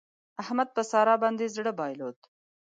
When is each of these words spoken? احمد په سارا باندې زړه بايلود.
احمد 0.41 0.67
په 0.75 0.81
سارا 0.91 1.15
باندې 1.23 1.53
زړه 1.55 1.71
بايلود. 1.79 2.17